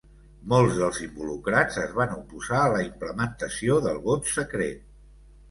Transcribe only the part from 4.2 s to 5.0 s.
secret.